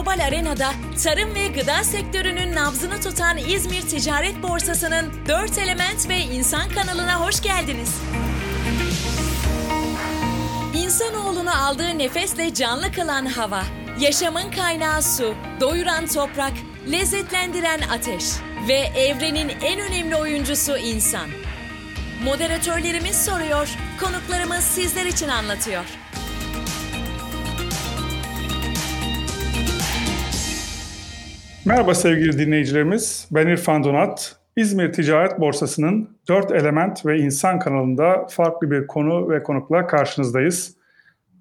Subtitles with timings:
[0.00, 0.72] global arenada
[1.04, 7.42] tarım ve gıda sektörünün nabzını tutan İzmir Ticaret Borsası'nın 4 element ve insan kanalına hoş
[7.42, 7.94] geldiniz.
[10.74, 13.62] İnsanoğlunu aldığı nefesle canlı kılan hava,
[13.98, 16.52] yaşamın kaynağı su, doyuran toprak,
[16.92, 18.24] lezzetlendiren ateş
[18.68, 21.28] ve evrenin en önemli oyuncusu insan.
[22.24, 23.68] Moderatörlerimiz soruyor,
[24.00, 25.84] konuklarımız sizler için anlatıyor.
[31.64, 33.28] Merhaba sevgili dinleyicilerimiz.
[33.30, 34.36] Ben İrfan Donat.
[34.56, 40.76] İzmir Ticaret Borsası'nın 4 Element ve İnsan kanalında farklı bir konu ve konukla karşınızdayız.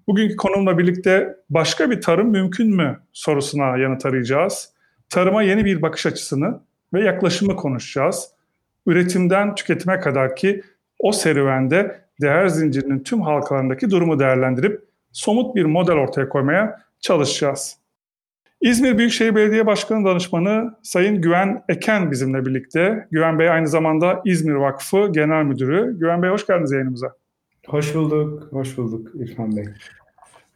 [0.07, 4.73] Bugünkü konumla birlikte başka bir tarım mümkün mü sorusuna yanıt arayacağız.
[5.09, 6.59] Tarıma yeni bir bakış açısını
[6.93, 8.31] ve yaklaşımı konuşacağız.
[8.85, 10.63] Üretimden tüketime kadar ki
[10.99, 17.79] o serüvende değer zincirinin tüm halkalarındaki durumu değerlendirip somut bir model ortaya koymaya çalışacağız.
[18.61, 23.07] İzmir Büyükşehir Belediye Başkanı Danışmanı Sayın Güven Eken bizimle birlikte.
[23.11, 25.99] Güven Bey aynı zamanda İzmir Vakfı Genel Müdürü.
[25.99, 27.15] Güven Bey hoş geldiniz yayınımıza.
[27.67, 29.65] Hoş bulduk, hoş bulduk İrfan Bey.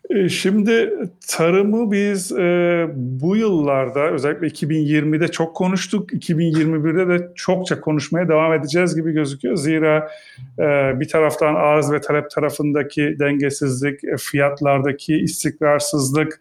[0.10, 0.94] E, şimdi
[1.28, 6.14] tarımı biz e, bu yıllarda özellikle 2020'de çok konuştuk.
[6.14, 9.56] 2021'de de çokça konuşmaya devam edeceğiz gibi gözüküyor.
[9.56, 10.12] Zira
[10.60, 10.64] e,
[11.00, 16.40] bir taraftan arz ve talep tarafındaki dengesizlik, e, fiyatlardaki istikrarsızlık,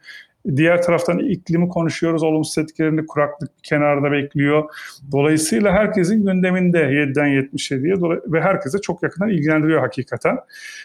[0.57, 2.23] Diğer taraftan iklimi konuşuyoruz.
[2.23, 4.65] Olumsuz etkilerini kuraklık kenarda bekliyor.
[5.13, 7.95] Dolayısıyla herkesin gündeminde 7'den 77'ye
[8.33, 10.39] ve herkese çok yakından ilgilendiriyor hakikaten.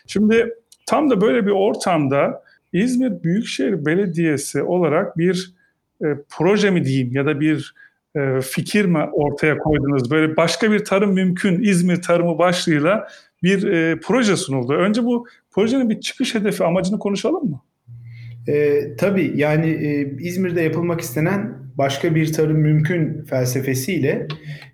[0.07, 0.53] Şimdi
[0.85, 5.53] tam da böyle bir ortamda İzmir Büyükşehir Belediyesi olarak bir
[6.03, 7.73] e, proje mi diyeyim ya da bir
[8.15, 10.11] e, fikir mi ortaya koydunuz?
[10.11, 13.07] Böyle başka bir tarım mümkün İzmir tarımı başlığıyla
[13.43, 14.73] bir e, proje sunuldu.
[14.73, 17.61] Önce bu projenin bir çıkış hedefi amacını konuşalım mı?
[18.47, 24.27] E, tabii yani e, İzmir'de yapılmak istenen başka bir tarım mümkün felsefesiyle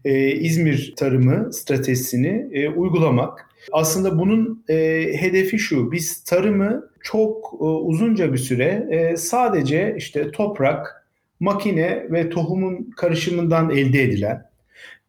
[0.05, 3.49] e, İzmir tarımı stratejisini e, uygulamak.
[3.71, 10.31] Aslında bunun e, hedefi şu, biz tarımı çok e, uzunca bir süre e, sadece işte
[10.31, 11.07] toprak,
[11.39, 14.43] makine ve tohumun karışımından elde edilen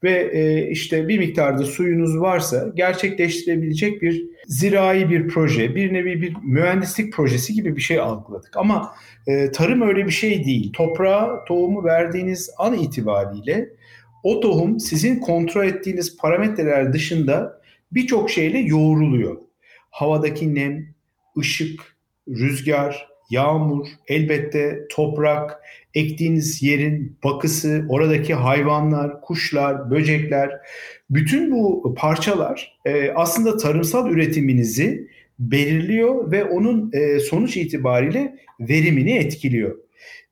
[0.05, 6.37] ve e, işte bir miktarda suyunuz varsa gerçekleştirebilecek bir zirai bir proje, bir nevi bir
[6.43, 8.57] mühendislik projesi gibi bir şey algıladık.
[8.57, 8.95] Ama
[9.27, 10.73] e, tarım öyle bir şey değil.
[10.73, 13.69] Toprağa tohumu verdiğiniz an itibariyle
[14.23, 17.61] o tohum sizin kontrol ettiğiniz parametreler dışında
[17.93, 19.37] birçok şeyle yoğruluyor.
[19.91, 20.95] Havadaki nem,
[21.39, 21.97] ışık,
[22.29, 25.61] rüzgar, yağmur, elbette toprak,
[25.95, 30.51] ektiğiniz yerin bakısı, oradaki hayvanlar, kuşlar, böcekler,
[31.11, 35.09] bütün bu parçalar e, aslında tarımsal üretiminizi
[35.39, 39.79] belirliyor ve onun e, sonuç itibariyle verimini etkiliyor.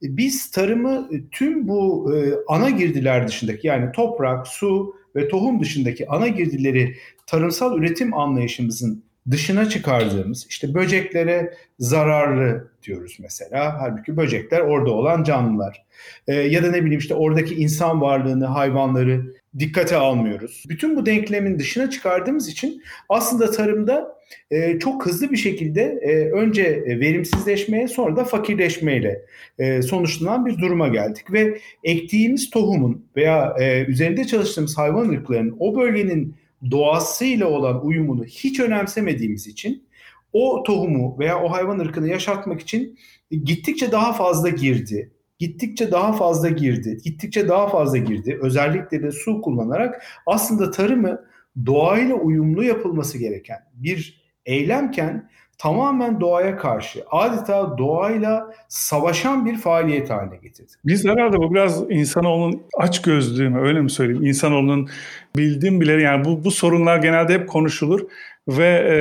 [0.02, 6.28] Biz tarımı tüm bu e, ana girdiler dışındaki yani toprak, su ve tohum dışındaki ana
[6.28, 13.76] girdileri tarımsal üretim anlayışımızın dışına çıkardığımız işte böceklere zararlı diyoruz mesela.
[13.80, 15.84] Halbuki böcekler orada olan canlılar.
[16.28, 20.64] E, ya da ne bileyim işte oradaki insan varlığını, hayvanları dikkate almıyoruz.
[20.68, 24.18] Bütün bu denklemin dışına çıkardığımız için aslında tarımda
[24.50, 29.22] e, çok hızlı bir şekilde e, önce verimsizleşmeye sonra da fakirleşmeyle
[29.58, 31.32] e, sonuçlanan bir duruma geldik.
[31.32, 36.34] Ve ektiğimiz tohumun veya e, üzerinde çalıştığımız hayvan ırklarının o bölgenin
[36.70, 39.84] doğasıyla olan uyumunu hiç önemsemediğimiz için
[40.32, 42.98] o tohumu veya o hayvan ırkını yaşatmak için
[43.30, 48.38] gittikçe daha fazla girdi, gittikçe daha fazla girdi, gittikçe daha fazla girdi.
[48.42, 51.24] Özellikle de su kullanarak aslında tarımı
[51.66, 55.30] doğayla uyumlu yapılması gereken bir eylemken
[55.62, 60.72] tamamen doğaya karşı adeta doğayla savaşan bir faaliyet haline getirdi.
[60.84, 64.26] Biz herhalde bu biraz insanoğlunun aç gözlüğü öyle mi söyleyeyim?
[64.26, 64.88] İnsanoğlunun
[65.36, 68.00] bildiğim bileri yani bu, bu sorunlar genelde hep konuşulur
[68.48, 68.96] ve e,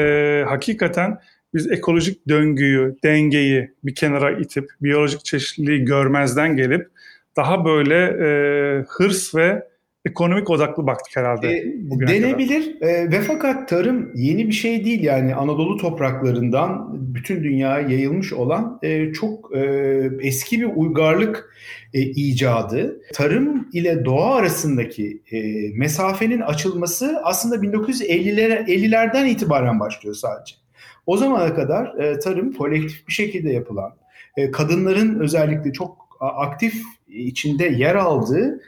[0.49, 1.19] hakikaten
[1.53, 6.87] biz ekolojik döngüyü, dengeyi bir kenara itip biyolojik çeşitliliği görmezden gelip
[7.35, 8.27] daha böyle e,
[8.87, 9.70] hırs ve
[10.05, 11.57] ekonomik odaklı baktık herhalde.
[11.57, 11.63] E,
[12.07, 18.33] denebilir e, ve fakat tarım yeni bir şey değil yani Anadolu topraklarından bütün dünyaya yayılmış
[18.33, 19.61] olan e, çok e,
[20.21, 21.53] eski bir uygarlık
[21.93, 23.01] e, icadı.
[23.13, 25.41] Tarım ile doğa arasındaki e,
[25.75, 30.55] mesafenin açılması aslında 1950'ler 50'lerden itibaren başlıyor sadece.
[31.05, 33.91] O zamana kadar e, tarım kolektif bir şekilde yapılan,
[34.37, 36.73] e, kadınların özellikle çok aktif
[37.07, 38.61] içinde yer aldığı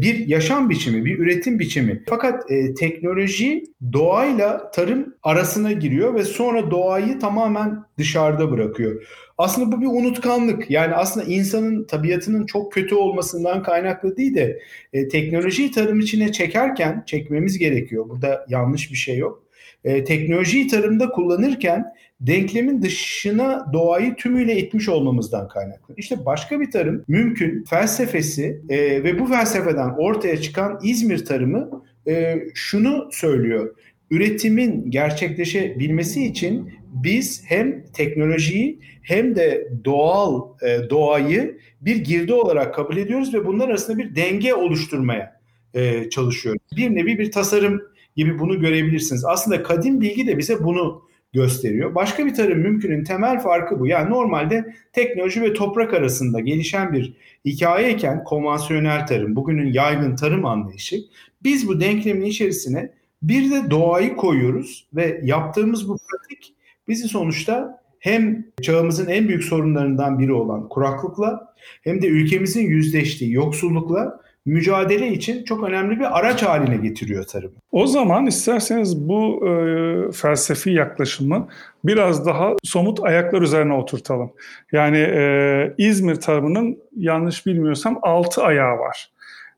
[0.00, 2.02] bir yaşam biçimi, bir üretim biçimi.
[2.06, 9.06] Fakat e, teknoloji doğayla tarım arasına giriyor ve sonra doğayı tamamen dışarıda bırakıyor.
[9.38, 10.70] Aslında bu bir unutkanlık.
[10.70, 14.60] Yani aslında insanın tabiatının çok kötü olmasından kaynaklı değil de
[14.92, 18.08] e, teknolojiyi tarım içine çekerken çekmemiz gerekiyor.
[18.08, 19.42] Burada yanlış bir şey yok.
[19.84, 21.84] E, teknolojiyi tarımda kullanırken
[22.20, 25.94] denklemin dışına doğayı tümüyle itmiş olmamızdan kaynaklı.
[25.96, 32.38] İşte başka bir tarım mümkün felsefesi e, ve bu felsefeden ortaya çıkan İzmir tarımı e,
[32.54, 33.74] şunu söylüyor.
[34.10, 42.96] Üretimin gerçekleşebilmesi için biz hem teknolojiyi hem de doğal e, doğayı bir girdi olarak kabul
[42.96, 45.40] ediyoruz ve bunlar arasında bir denge oluşturmaya
[45.74, 46.62] e, çalışıyoruz.
[46.76, 47.82] Bir nevi bir tasarım
[48.16, 49.24] gibi bunu görebilirsiniz.
[49.24, 51.94] Aslında kadim bilgi de bize bunu gösteriyor.
[51.94, 53.86] Başka bir tarım mümkünün temel farkı bu.
[53.86, 57.12] Yani normalde teknoloji ve toprak arasında gelişen bir
[57.44, 60.96] hikayeyken konvansiyonel tarım, bugünün yaygın tarım anlayışı
[61.44, 62.90] biz bu denklemin içerisine
[63.22, 66.54] bir de doğayı koyuyoruz ve yaptığımız bu pratik
[66.88, 74.20] bizi sonuçta hem çağımızın en büyük sorunlarından biri olan kuraklıkla hem de ülkemizin yüzleştiği yoksullukla
[74.46, 77.52] mücadele için çok önemli bir araç haline getiriyor tarım.
[77.72, 81.48] O zaman isterseniz bu e, felsefi yaklaşımı
[81.84, 84.32] biraz daha somut ayaklar üzerine oturtalım.
[84.72, 89.10] Yani e, İzmir tarımının yanlış bilmiyorsam altı ayağı var.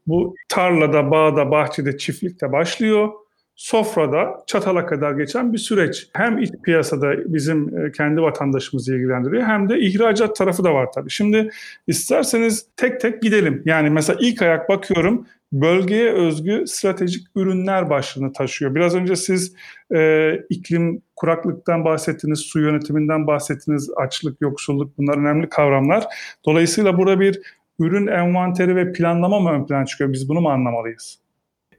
[0.06, 3.08] Bu tarlada, bağda, bahçede, çiftlikte başlıyor
[3.62, 6.08] sofrada çatala kadar geçen bir süreç.
[6.12, 11.10] Hem iç piyasada bizim e, kendi vatandaşımızı ilgilendiriyor hem de ihracat tarafı da var tabii.
[11.10, 11.50] Şimdi
[11.86, 13.62] isterseniz tek tek gidelim.
[13.64, 18.74] Yani mesela ilk ayak bakıyorum bölgeye özgü stratejik ürünler başlığını taşıyor.
[18.74, 19.54] Biraz önce siz
[19.94, 26.04] e, iklim kuraklıktan bahsettiniz, su yönetiminden bahsettiniz, açlık, yoksulluk bunlar önemli kavramlar.
[26.46, 27.40] Dolayısıyla burada bir
[27.78, 30.12] ürün envanteri ve planlama mı ön plan çıkıyor?
[30.12, 31.21] Biz bunu mu anlamalıyız?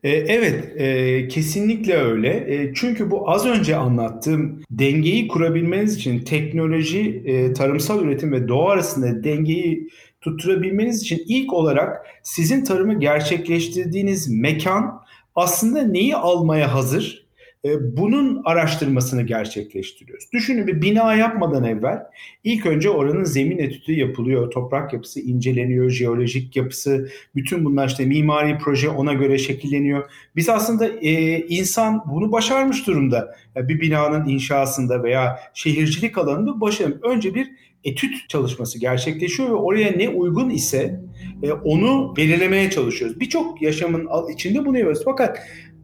[0.04, 2.30] E, evet, e, kesinlikle öyle.
[2.30, 7.24] E, çünkü bu az önce anlattığım dengeyi kurabilmeniz için teknoloji,
[7.58, 9.90] tarımsal üretim ve doğa arasında dengeyi
[10.22, 15.02] tutturabilmeniz için ilk olarak sizin tarımı gerçekleştirdiğiniz mekan
[15.36, 17.23] aslında neyi almaya hazır
[17.63, 20.25] bunun araştırmasını gerçekleştiriyoruz.
[20.33, 22.00] Düşünün bir bina yapmadan evvel
[22.44, 28.57] ilk önce oranın zemin etüdü yapılıyor, toprak yapısı inceleniyor, jeolojik yapısı, bütün bunlar işte mimari
[28.57, 30.10] proje ona göre şekilleniyor.
[30.36, 33.36] Biz aslında e, insan bunu başarmış durumda.
[33.56, 37.00] Yani bir binanın inşasında veya şehircilik alanında başarım.
[37.04, 37.51] Önce bir
[37.83, 41.01] etüt çalışması gerçekleşiyor ve oraya ne uygun ise
[41.44, 43.19] e, onu belirlemeye çalışıyoruz.
[43.19, 45.01] Birçok yaşamın içinde bunu yapıyoruz.
[45.06, 45.39] Fakat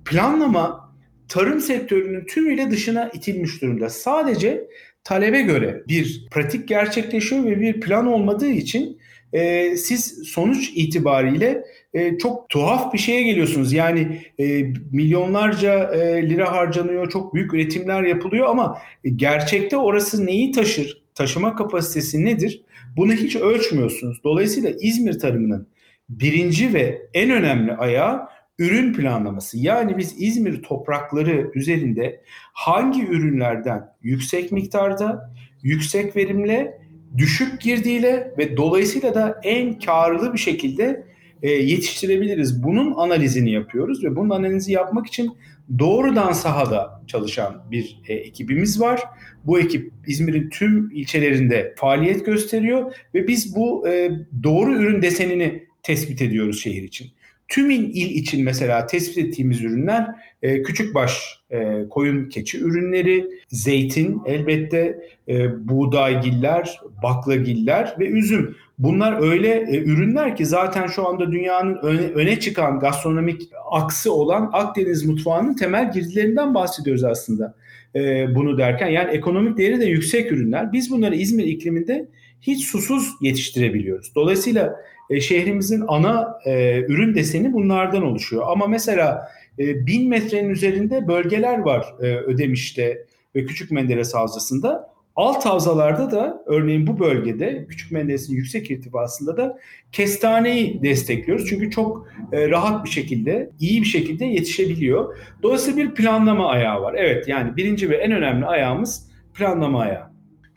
[0.05, 0.88] planlama
[1.29, 3.89] tarım sektörünün tümüyle dışına itilmiş durumda.
[3.89, 4.67] Sadece
[5.03, 8.99] talebe göre bir pratik gerçekleşiyor ve bir plan olmadığı için
[9.33, 13.73] e, siz sonuç itibariyle e, çok tuhaf bir şeye geliyorsunuz.
[13.73, 18.77] Yani e, milyonlarca e, lira harcanıyor, çok büyük üretimler yapılıyor ama
[19.15, 22.61] gerçekte orası neyi taşır, taşıma kapasitesi nedir?
[22.97, 24.21] Bunu hiç ölçmüyorsunuz.
[24.23, 25.67] Dolayısıyla İzmir tarımının
[26.09, 28.27] birinci ve en önemli ayağı
[28.59, 29.57] ürün planlaması.
[29.59, 32.21] Yani biz İzmir toprakları üzerinde
[32.53, 35.33] hangi ürünlerden yüksek miktarda,
[35.63, 36.81] yüksek verimle,
[37.17, 41.03] düşük girdiyle ve dolayısıyla da en karlı bir şekilde
[41.41, 42.63] e, yetiştirebiliriz.
[42.63, 45.31] Bunun analizini yapıyoruz ve bunun analizi yapmak için
[45.80, 49.01] doğrudan sahada çalışan bir e, ekibimiz var.
[49.45, 54.11] Bu ekip İzmir'in tüm ilçelerinde faaliyet gösteriyor ve biz bu e,
[54.44, 57.11] doğru ürün desenini tespit ediyoruz şehir için.
[57.49, 60.07] Tüm il için mesela tespit ettiğimiz ürünler
[60.41, 68.56] e, küçükbaş e, koyun keçi ürünleri, zeytin elbette, e, buğdaygiller, baklagiller ve üzüm.
[68.79, 73.41] Bunlar öyle e, ürünler ki zaten şu anda dünyanın öne, öne çıkan gastronomik
[73.71, 77.56] aksı olan Akdeniz mutfağının temel girdilerinden bahsediyoruz aslında
[77.95, 78.87] e, bunu derken.
[78.87, 80.73] Yani ekonomik değeri de yüksek ürünler.
[80.73, 82.07] Biz bunları İzmir ikliminde
[82.41, 84.11] hiç susuz yetiştirebiliyoruz.
[84.15, 84.75] Dolayısıyla
[85.09, 88.44] e, şehrimizin ana e, ürün deseni bunlardan oluşuyor.
[88.47, 94.89] Ama mesela e, bin metrenin üzerinde bölgeler var e, Ödemiş'te ve Küçük Menderes Havzası'nda.
[95.16, 99.59] Alt havzalarda da örneğin bu bölgede Küçük Menderes'in yüksek irtifasında da
[99.92, 101.49] kestaneyi destekliyoruz.
[101.49, 105.18] Çünkü çok e, rahat bir şekilde, iyi bir şekilde yetişebiliyor.
[105.44, 106.95] Dolayısıyla bir planlama ayağı var.
[106.97, 110.08] Evet yani birinci ve en önemli ayağımız planlama ayağı.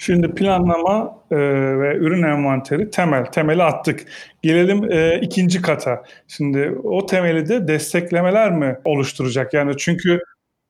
[0.04, 1.36] Şimdi planlama e,
[1.78, 3.24] ve ürün envanteri temel.
[3.24, 4.04] Temeli attık.
[4.42, 6.02] Gelelim e, ikinci kata.
[6.28, 9.54] Şimdi o temeli de desteklemeler mi oluşturacak?
[9.54, 10.20] Yani çünkü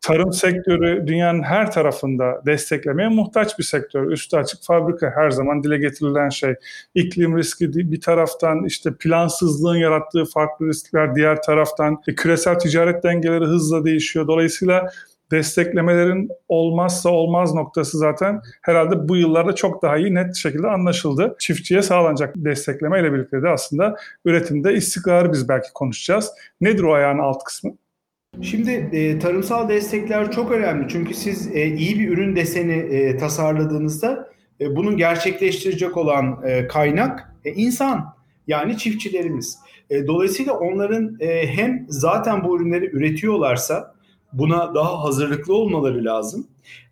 [0.01, 4.11] tarım sektörü dünyanın her tarafında desteklemeye muhtaç bir sektör.
[4.11, 6.55] Üstü açık fabrika her zaman dile getirilen şey.
[6.95, 13.45] İklim riski bir taraftan işte plansızlığın yarattığı farklı riskler diğer taraftan e, küresel ticaret dengeleri
[13.45, 14.27] hızla değişiyor.
[14.27, 14.91] Dolayısıyla
[15.33, 21.37] desteklemelerin olmazsa olmaz noktası zaten herhalde bu yıllarda çok daha iyi net şekilde anlaşıldı.
[21.39, 26.31] Çiftçiye sağlanacak destekleme ile birlikte de aslında üretimde istikrarı biz belki konuşacağız.
[26.61, 27.73] Nedir o ayağın alt kısmı?
[28.41, 34.29] Şimdi e, tarımsal destekler çok önemli çünkü siz e, iyi bir ürün deseni e, tasarladığınızda
[34.61, 38.15] e, bunun gerçekleştirecek olan e, kaynak e, insan
[38.47, 39.59] yani çiftçilerimiz.
[39.91, 43.95] E, dolayısıyla onların e, hem zaten bu ürünleri üretiyorlarsa
[44.33, 46.47] buna daha hazırlıklı olmaları lazım.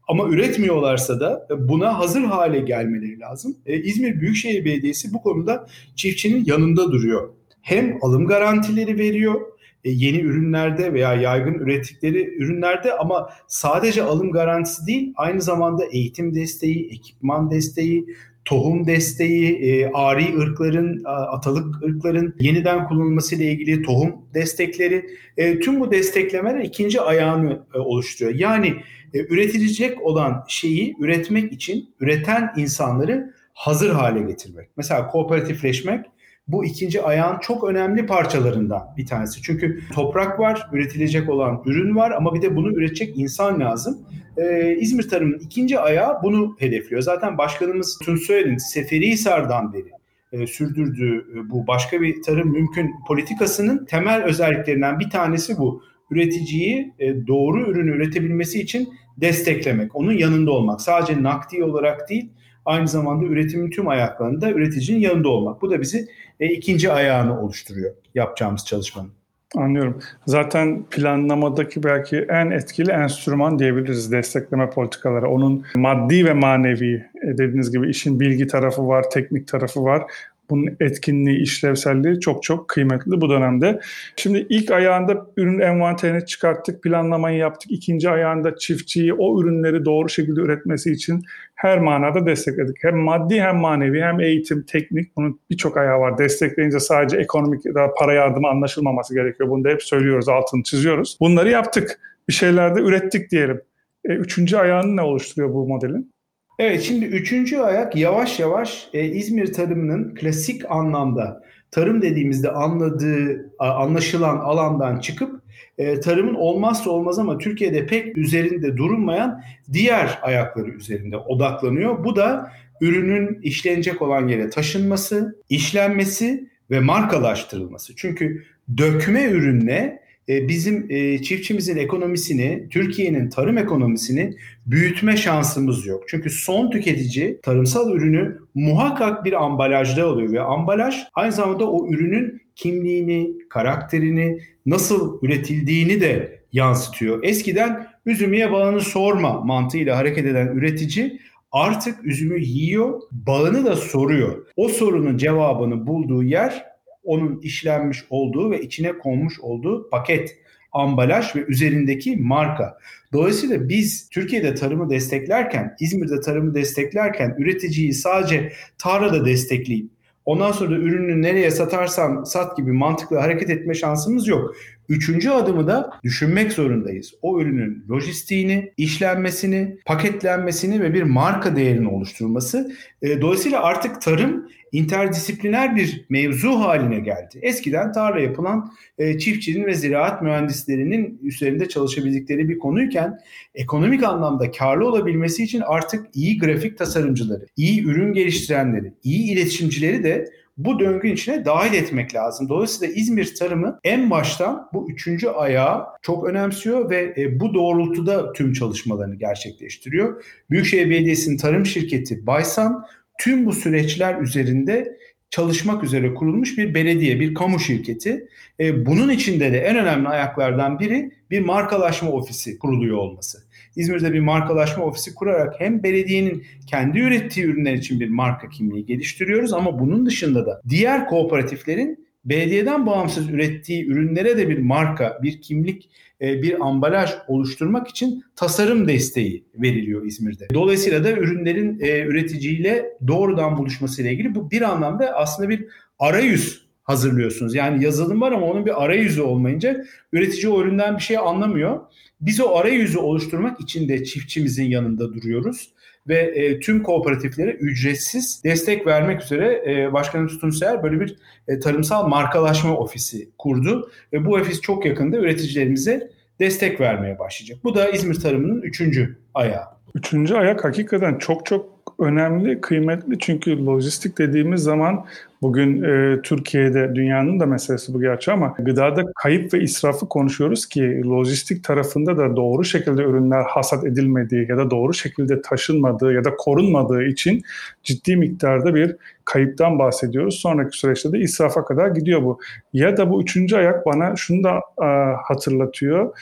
[0.08, 3.56] Ama üretmiyorlarsa da buna hazır hale gelmeleri lazım.
[3.66, 5.66] E, İzmir Büyükşehir Belediyesi bu konuda
[5.96, 7.28] çiftçinin yanında duruyor.
[7.62, 9.40] Hem alım garantileri veriyor
[9.84, 16.34] e, yeni ürünlerde veya yaygın ürettikleri ürünlerde ama sadece alım garantisi değil aynı zamanda eğitim
[16.34, 18.06] desteği, ekipman desteği,
[18.50, 25.80] tohum desteği, e, ari ırkların, atalık ırkların yeniden kullanılması ile ilgili tohum destekleri, e, tüm
[25.80, 28.38] bu desteklemeler ikinci ayağını e, oluşturuyor.
[28.38, 28.74] Yani
[29.14, 34.68] e, üretilecek olan şeyi üretmek için üreten insanları hazır hale getirmek.
[34.76, 36.06] Mesela kooperatifleşmek
[36.52, 39.42] bu ikinci ayağın çok önemli parçalarından bir tanesi.
[39.42, 43.98] Çünkü toprak var, üretilecek olan ürün var ama bir de bunu üretecek insan lazım.
[44.36, 47.02] Ee, İzmir Tarım'ın ikinci ayağı bunu hedefliyor.
[47.02, 49.90] Zaten başkanımız Tunç Soyer'in Seferihisar'dan beri
[50.32, 55.82] e, sürdürdüğü e, bu başka bir tarım mümkün politikasının temel özelliklerinden bir tanesi bu.
[56.10, 60.80] Üreticiyi e, doğru ürünü üretebilmesi için desteklemek, onun yanında olmak.
[60.80, 62.30] Sadece nakdi olarak değil,
[62.64, 65.62] aynı zamanda üretimin tüm ayaklarında üreticinin yanında olmak.
[65.62, 66.08] Bu da bizi
[66.40, 69.10] e, ikinci ayağını oluşturuyor yapacağımız çalışmanın.
[69.56, 69.98] Anlıyorum.
[70.26, 75.28] Zaten planlamadaki belki en etkili enstrüman diyebiliriz destekleme politikaları.
[75.28, 80.02] Onun maddi ve manevi e, dediğiniz gibi işin bilgi tarafı var, teknik tarafı var.
[80.50, 83.80] Bunun etkinliği, işlevselliği çok çok kıymetli bu dönemde.
[84.16, 87.70] Şimdi ilk ayağında ürün envanterini çıkarttık, planlamayı yaptık.
[87.70, 91.22] İkinci ayağında çiftçiyi o ürünleri doğru şekilde üretmesi için
[91.54, 92.76] her manada destekledik.
[92.80, 96.18] Hem maddi hem manevi hem eğitim, teknik bunun birçok ayağı var.
[96.18, 99.50] Destekleyince sadece ekonomik ya da para yardımı anlaşılmaması gerekiyor.
[99.50, 101.18] Bunu da hep söylüyoruz, altını çiziyoruz.
[101.20, 102.00] Bunları yaptık.
[102.28, 103.60] Bir şeyler de ürettik diyelim.
[104.04, 106.12] E, üçüncü ayağını ne oluşturuyor bu modelin?
[106.60, 114.36] Evet şimdi üçüncü ayak yavaş yavaş e, İzmir tarımının klasik anlamda tarım dediğimizde anladığı anlaşılan
[114.36, 115.42] alandan çıkıp
[115.78, 122.04] e, tarımın olmazsa olmaz ama Türkiye'de pek üzerinde durulmayan diğer ayakları üzerinde odaklanıyor.
[122.04, 127.96] Bu da ürünün işlenecek olan yere taşınması, işlenmesi ve markalaştırılması.
[127.96, 128.44] Çünkü
[128.78, 130.00] dökme ürünle
[130.48, 134.34] bizim e, çiftçimizin ekonomisini, Türkiye'nin tarım ekonomisini
[134.66, 136.04] büyütme şansımız yok.
[136.08, 142.42] Çünkü son tüketici tarımsal ürünü muhakkak bir ambalajda oluyor ve ambalaj aynı zamanda o ürünün
[142.56, 147.24] kimliğini, karakterini, nasıl üretildiğini de yansıtıyor.
[147.24, 151.20] Eskiden üzümüye bağını sorma mantığıyla hareket eden üretici
[151.52, 154.46] artık üzümü yiyor, bağını da soruyor.
[154.56, 156.69] O sorunun cevabını bulduğu yer
[157.04, 160.38] onun işlenmiş olduğu ve içine konmuş olduğu paket,
[160.72, 162.78] ambalaj ve üzerindeki marka.
[163.12, 169.90] Dolayısıyla biz Türkiye'de tarımı desteklerken, İzmir'de tarımı desteklerken üreticiyi sadece tarlada destekleyip
[170.24, 174.54] Ondan sonra da ürünü nereye satarsam sat gibi mantıklı hareket etme şansımız yok.
[174.90, 177.14] Üçüncü adımı da düşünmek zorundayız.
[177.22, 182.72] O ürünün lojistiğini, işlenmesini, paketlenmesini ve bir marka değerini oluşturulması.
[183.02, 187.38] E, dolayısıyla artık tarım interdisipliner bir mevzu haline geldi.
[187.42, 193.18] Eskiden tarla yapılan e, çiftçinin ve ziraat mühendislerinin üzerinde çalışabildikleri bir konuyken
[193.54, 200.39] ekonomik anlamda karlı olabilmesi için artık iyi grafik tasarımcıları, iyi ürün geliştirenleri, iyi iletişimcileri de
[200.64, 202.48] bu döngü içine dahil etmek lazım.
[202.48, 208.52] Dolayısıyla İzmir tarımı en baştan bu üçüncü ayağı çok önemsiyor ve e, bu doğrultuda tüm
[208.52, 210.24] çalışmalarını gerçekleştiriyor.
[210.50, 212.86] Büyükşehir Belediyesi'nin tarım şirketi Baysan
[213.18, 214.98] tüm bu süreçler üzerinde
[215.30, 218.28] çalışmak üzere kurulmuş bir belediye, bir kamu şirketi.
[218.60, 223.38] E, bunun içinde de en önemli ayaklardan biri bir markalaşma ofisi kuruluyor olması.
[223.76, 229.52] İzmir'de bir markalaşma ofisi kurarak hem belediyenin kendi ürettiği ürünler için bir marka kimliği geliştiriyoruz
[229.52, 235.90] ama bunun dışında da diğer kooperatiflerin belediyeden bağımsız ürettiği ürünlere de bir marka, bir kimlik,
[236.20, 240.48] e, bir ambalaj oluşturmak için tasarım desteği veriliyor İzmir'de.
[240.54, 245.66] Dolayısıyla da ürünlerin e, üreticiyle doğrudan buluşmasıyla ilgili bu bir anlamda aslında bir
[245.98, 246.59] arayüz
[246.90, 247.54] hazırlıyorsunuz.
[247.54, 251.80] Yani yazılım var ama onun bir arayüzü olmayınca üretici o üründen bir şey anlamıyor.
[252.20, 255.72] Biz o arayüzü oluşturmak için de çiftçimizin yanında duruyoruz
[256.08, 261.16] ve e, tüm kooperatiflere ücretsiz destek vermek üzere e, Başkanım Tutunseyer böyle bir
[261.48, 267.58] e, tarımsal markalaşma ofisi kurdu ve bu ofis çok yakında üreticilerimize destek vermeye başlayacak.
[267.64, 269.64] Bu da İzmir tarımının üçüncü ayağı.
[269.94, 275.04] Üçüncü ayak hakikaten çok çok önemli, kıymetli çünkü lojistik dediğimiz zaman
[275.42, 281.02] bugün e, Türkiye'de dünyanın da meselesi bu gerçi ama gıdada kayıp ve israfı konuşuyoruz ki
[281.04, 286.36] lojistik tarafında da doğru şekilde ürünler hasat edilmediği ya da doğru şekilde taşınmadığı ya da
[286.36, 287.42] korunmadığı için
[287.82, 290.34] ciddi miktarda bir kayıptan bahsediyoruz.
[290.34, 292.38] Sonraki süreçte de israfa kadar gidiyor bu.
[292.72, 294.86] Ya da bu üçüncü ayak bana şunu da e,
[295.22, 296.12] hatırlatıyor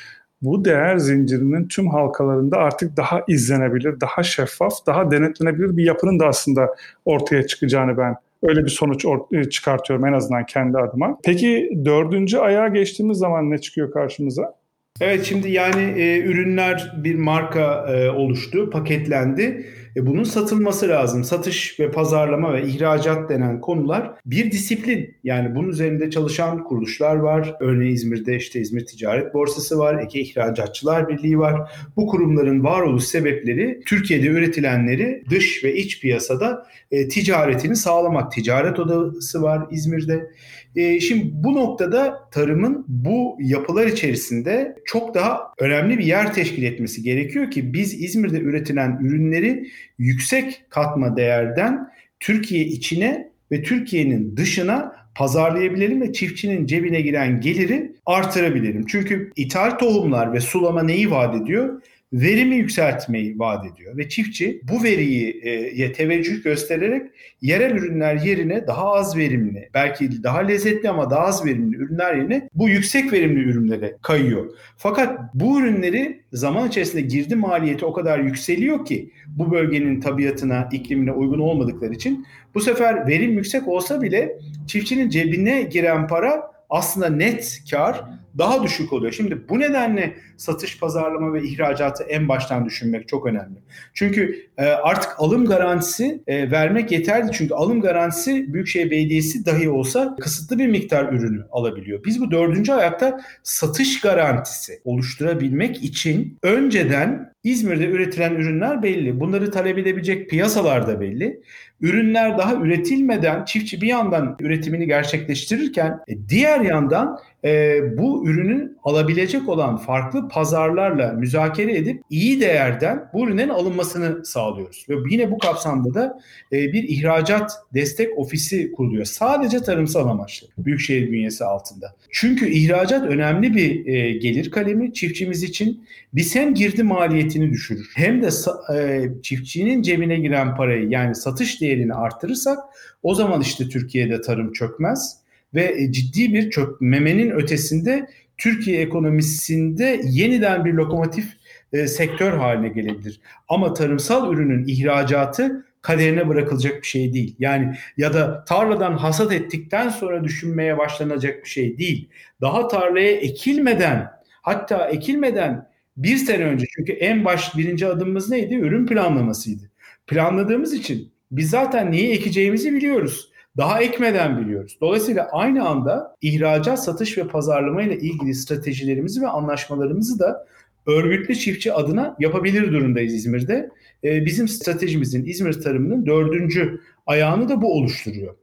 [0.42, 6.26] bu değer zincirinin tüm halkalarında artık daha izlenebilir, daha şeffaf, daha denetlenebilir bir yapının da
[6.26, 11.18] aslında ortaya çıkacağını ben öyle bir sonuç e, çıkartıyorum en azından kendi adıma.
[11.24, 14.54] Peki dördüncü ayağa geçtiğimiz zaman ne çıkıyor karşımıza?
[15.00, 19.66] Evet şimdi yani e, ürünler bir marka e, oluştu, paketlendi
[19.98, 21.24] e bunun satılması lazım.
[21.24, 25.16] Satış ve pazarlama ve ihracat denen konular bir disiplin.
[25.24, 27.54] Yani bunun üzerinde çalışan kuruluşlar var.
[27.60, 30.02] Örneğin İzmir'de işte İzmir Ticaret Borsası var.
[30.02, 31.72] Eke İhracatçılar Birliği var.
[31.96, 38.32] Bu kurumların varoluş sebepleri Türkiye'de üretilenleri dış ve iç piyasada e, ticaretini sağlamak.
[38.32, 40.30] Ticaret odası var İzmir'de.
[40.78, 47.02] E, şimdi bu noktada tarımın bu yapılar içerisinde çok daha önemli bir yer teşkil etmesi
[47.02, 49.68] gerekiyor ki biz İzmir'de üretilen ürünleri
[49.98, 51.88] yüksek katma değerden
[52.20, 58.86] Türkiye içine ve Türkiye'nin dışına pazarlayabilelim ve çiftçinin cebine giren geliri artırabilelim.
[58.86, 61.82] Çünkü ithal tohumlar ve sulama neyi vaat ediyor?
[62.12, 63.96] Verimi yükseltmeyi vaat ediyor.
[63.96, 65.40] Ve çiftçi bu veriyi
[65.82, 67.10] e, teveccüh göstererek
[67.40, 72.48] yerel ürünler yerine daha az verimli, belki daha lezzetli ama daha az verimli ürünler yerine
[72.54, 74.50] bu yüksek verimli ürünlere kayıyor.
[74.76, 81.12] Fakat bu ürünleri zaman içerisinde girdi maliyeti o kadar yükseliyor ki bu bölgenin tabiatına, iklimine
[81.12, 84.36] uygun olmadıkları için bu sefer verim yüksek olsa bile
[84.66, 88.04] çiftçinin cebine giren para aslında net kar
[88.38, 89.12] daha düşük oluyor.
[89.12, 93.58] Şimdi bu nedenle satış, pazarlama ve ihracatı en baştan düşünmek çok önemli.
[93.94, 97.32] Çünkü e, artık alım garantisi e, vermek yeterli.
[97.32, 102.04] Çünkü alım garantisi Büyükşehir Belediyesi dahi olsa kısıtlı bir miktar ürünü alabiliyor.
[102.04, 109.20] Biz bu dördüncü ayakta satış garantisi oluşturabilmek için önceden İzmir'de üretilen ürünler belli.
[109.20, 111.42] Bunları talep edebilecek piyasalar da belli.
[111.80, 119.48] Ürünler daha üretilmeden çiftçi bir yandan üretimini gerçekleştirirken e, diğer yandan e, bu ürünün alabilecek
[119.48, 124.86] olan farklı pazarlarla müzakere edip iyi değerden bu ürünlerin alınmasını sağlıyoruz.
[124.88, 126.20] Ve yine bu kapsamda da
[126.52, 129.04] e, bir ihracat destek ofisi kuruluyor.
[129.04, 131.94] Sadece tarımsal amaçlı Büyükşehir bünyesi altında.
[132.10, 135.84] Çünkü ihracat önemli bir e, gelir kalemi çiftçimiz için.
[136.14, 138.28] Biz hem girdi maliyetini düşürür hem de
[138.74, 142.58] e, çiftçinin cebine giren parayı yani satış değerini arttırırsak
[143.02, 148.08] o zaman işte Türkiye'de tarım çökmez ve e, ciddi bir çökmemenin ötesinde
[148.38, 151.28] Türkiye ekonomisinde yeniden bir lokomotif
[151.72, 153.20] e, sektör haline gelebilir.
[153.48, 157.36] Ama tarımsal ürünün ihracatı kaderine bırakılacak bir şey değil.
[157.38, 162.08] Yani ya da tarladan hasat ettikten sonra düşünmeye başlanacak bir şey değil.
[162.40, 164.10] Daha tarlaya ekilmeden
[164.42, 168.54] hatta ekilmeden bir sene önce çünkü en baş birinci adımımız neydi?
[168.54, 169.70] Ürün planlamasıydı.
[170.06, 174.78] Planladığımız için biz zaten neyi ekeceğimizi biliyoruz daha ekmeden biliyoruz.
[174.80, 180.46] Dolayısıyla aynı anda ihracat, satış ve pazarlama ile ilgili stratejilerimizi ve anlaşmalarımızı da
[180.86, 183.70] örgütlü çiftçi adına yapabilir durumdayız İzmir'de.
[184.04, 188.34] Ee, bizim stratejimizin İzmir tarımının dördüncü ayağını da bu oluşturuyor.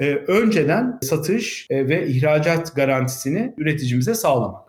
[0.00, 4.64] Ee, önceden satış e, ve ihracat garantisini üreticimize sağlamak.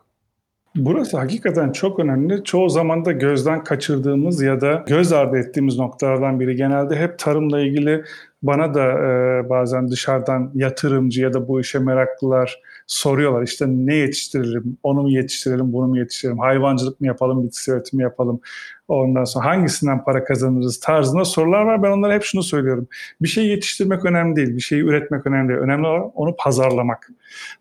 [0.75, 2.43] Burası hakikaten çok önemli.
[2.43, 6.55] Çoğu zaman da gözden kaçırdığımız ya da göz ardı ettiğimiz noktalardan biri.
[6.55, 8.03] Genelde hep tarımla ilgili
[8.45, 13.43] bana da e, bazen dışarıdan yatırımcı ya da bu işe meraklılar soruyorlar.
[13.43, 18.39] İşte ne yetiştirelim, onu mu yetiştirelim, bunu mu yetiştirelim, hayvancılık mı yapalım, bitki üretimi yapalım.
[18.87, 21.83] Ondan sonra hangisinden para kazanırız tarzında sorular var.
[21.83, 22.87] Ben onlara hep şunu söylüyorum.
[23.21, 25.59] Bir şey yetiştirmek önemli değil, bir şeyi üretmek önemli değil.
[25.59, 27.09] Önemli olan onu pazarlamak.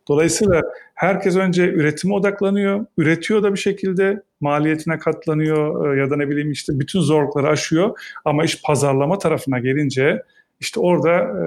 [0.09, 0.63] Dolayısıyla
[0.95, 6.51] herkes önce üretime odaklanıyor, üretiyor da bir şekilde maliyetine katlanıyor e, ya da ne bileyim
[6.51, 7.99] işte bütün zorlukları aşıyor.
[8.25, 10.23] Ama iş pazarlama tarafına gelince
[10.61, 11.45] işte orada e,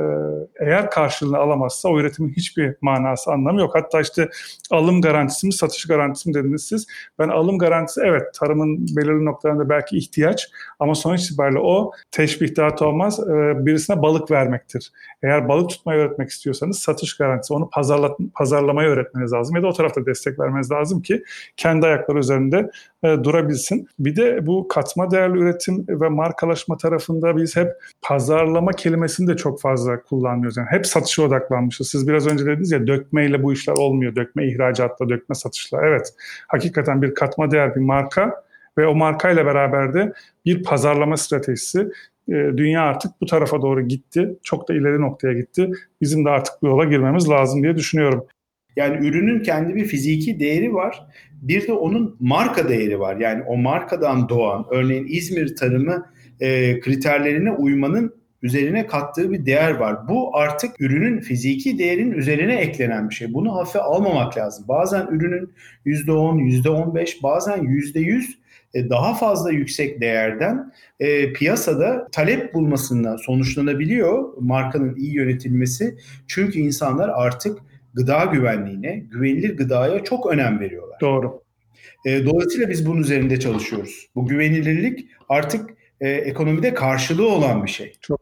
[0.60, 3.76] eğer karşılığını alamazsa o üretimin hiçbir manası anlamı yok.
[3.76, 4.30] Hatta işte
[4.72, 6.88] alım garantisi mi satış garantisi mi dediniz siz.
[7.20, 10.48] Ben alım garantisi evet tarımın belirli noktalarında belki ihtiyaç
[10.80, 14.91] ama sonuç itibariyle o teşbihat olmaz e, birisine balık vermektir.
[15.24, 19.74] Eğer balık tutmayı öğretmek istiyorsanız satış garantisi onu pazarla, pazarlamayı öğretmeniz lazım ya da o
[19.74, 21.24] tarafta destek vermeniz lazım ki
[21.58, 22.72] kendi ayakları üzerinde
[23.04, 23.88] e, durabilsin.
[24.00, 29.62] Bir de bu katma değerli üretim ve markalaşma tarafında biz hep pazarlama kelimesini de çok
[29.62, 30.58] fazla kullanmıyoruz.
[30.58, 31.90] Yani hep satışa odaklanmışız.
[31.90, 34.16] Siz biraz önce dediniz ya dökmeyle bu işler olmuyor.
[34.16, 35.80] Dökme ihracatla, dökme satışla.
[35.86, 36.14] Evet,
[36.48, 38.44] hakikaten bir katma değer bir marka
[38.78, 40.14] ve o markayla beraber de
[40.46, 41.80] bir pazarlama stratejisi.
[42.30, 44.36] E, dünya artık bu tarafa doğru gitti.
[44.44, 45.72] Çok da ileri noktaya gitti.
[46.02, 48.26] Bizim de artık bu yola girmemiz lazım diye düşünüyorum.
[48.76, 51.08] Yani ürünün kendi bir fiziki değeri var.
[51.42, 53.16] Bir de onun marka değeri var.
[53.16, 56.06] Yani o markadan doğan, örneğin İzmir tarımı
[56.40, 60.08] e, kriterlerine uymanın üzerine kattığı bir değer var.
[60.08, 63.34] Bu artık ürünün fiziki değerinin üzerine eklenen bir şey.
[63.34, 64.65] Bunu hafife almamak lazım.
[64.67, 65.54] Bazen ürünün
[65.86, 68.23] %10, %15, bazen %100
[68.73, 75.97] e, daha fazla yüksek değerden e, piyasada talep bulmasına sonuçlanabiliyor markanın iyi yönetilmesi.
[76.28, 77.60] Çünkü insanlar artık
[77.93, 81.00] gıda güvenliğine, güvenilir gıdaya çok önem veriyorlar.
[81.02, 81.41] Doğru.
[82.06, 84.08] E, dolayısıyla biz bunun üzerinde çalışıyoruz.
[84.15, 85.69] Bu güvenilirlik artık
[86.02, 87.93] e, ekonomide karşılığı olan bir şey.
[88.02, 88.16] Çok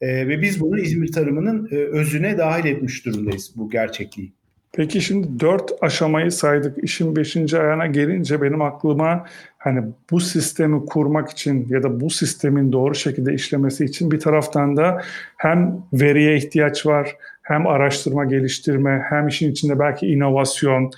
[0.00, 4.32] E, ve biz bunu İzmir tarımının e, özüne dahil etmiş durumdayız bu gerçekliği.
[4.74, 6.84] Peki şimdi dört aşamayı saydık.
[6.84, 9.26] İşin beşinci ayağına gelince benim aklıma
[9.58, 14.76] hani bu sistemi kurmak için ya da bu sistemin doğru şekilde işlemesi için bir taraftan
[14.76, 15.02] da
[15.36, 20.90] hem veriye ihtiyaç var, hem araştırma geliştirme, hem işin içinde belki inovasyon,